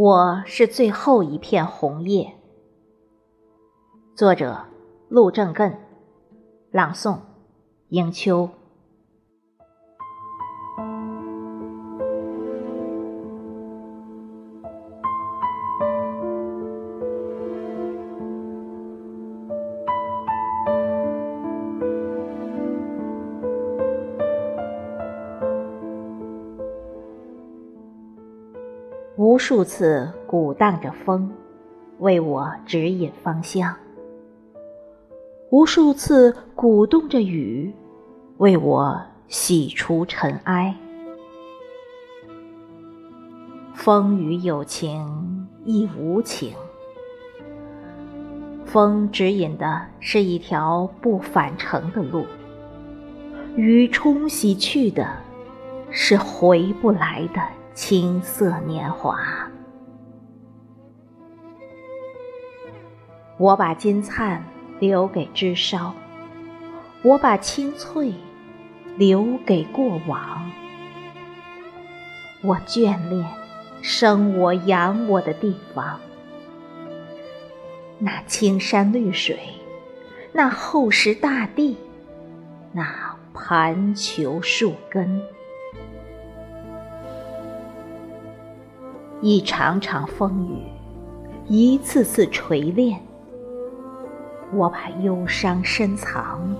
[0.00, 2.36] 我是最后一片红叶。
[4.14, 4.66] 作者：
[5.08, 5.76] 陆正艮，
[6.70, 7.18] 朗诵：
[7.88, 8.48] 迎秋。
[29.18, 31.28] 无数次鼓荡着风，
[31.98, 33.74] 为我指引方向；
[35.50, 37.74] 无数次鼓动着雨，
[38.36, 38.96] 为我
[39.26, 40.72] 洗除尘埃。
[43.74, 46.54] 风雨有情亦无情，
[48.64, 52.24] 风指引的是一条不返程的路，
[53.56, 55.08] 雨冲洗去的
[55.90, 57.42] 是回不来的。
[57.80, 59.20] 青涩年华，
[63.38, 64.44] 我把金灿
[64.80, 65.94] 留给枝梢，
[67.04, 68.12] 我把青翠
[68.96, 70.50] 留给过往。
[72.42, 73.24] 我眷恋
[73.80, 76.00] 生我养我的地方，
[78.00, 79.38] 那青山绿水，
[80.32, 81.78] 那厚实大地，
[82.72, 85.22] 那盘球树根。
[89.20, 90.62] 一场场风雨，
[91.48, 93.00] 一次次锤炼。
[94.52, 96.54] 我把忧伤深藏，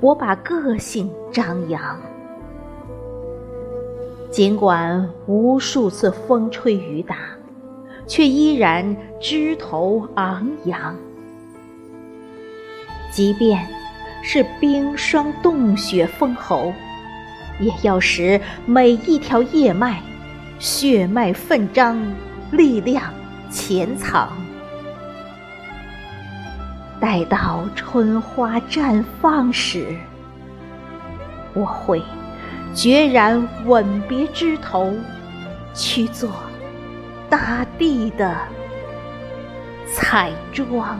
[0.00, 2.00] 我把个性张扬。
[4.30, 7.16] 尽管无数次风吹雨打，
[8.06, 10.96] 却依然枝头昂扬。
[13.12, 13.66] 即便
[14.22, 16.72] 是冰霜冻雪封喉，
[17.60, 20.02] 也要使每一条叶脉。
[20.58, 22.00] 血脉奋张，
[22.50, 23.12] 力量
[23.50, 24.28] 潜藏。
[27.00, 29.96] 待到春花绽放时，
[31.54, 32.02] 我会
[32.74, 34.92] 决然吻别枝头，
[35.72, 36.28] 去做
[37.30, 38.36] 大地的
[39.94, 40.98] 彩妆。